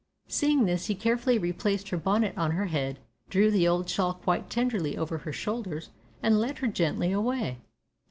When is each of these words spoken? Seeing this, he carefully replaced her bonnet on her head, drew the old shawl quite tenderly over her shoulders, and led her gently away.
Seeing 0.27 0.65
this, 0.65 0.87
he 0.87 0.95
carefully 0.95 1.37
replaced 1.37 1.89
her 1.89 1.97
bonnet 1.97 2.35
on 2.35 2.49
her 2.53 2.65
head, 2.65 2.97
drew 3.29 3.51
the 3.51 3.67
old 3.67 3.87
shawl 3.87 4.15
quite 4.15 4.49
tenderly 4.49 4.97
over 4.97 5.19
her 5.19 5.31
shoulders, 5.31 5.91
and 6.23 6.39
led 6.39 6.57
her 6.57 6.67
gently 6.67 7.11
away. 7.11 7.59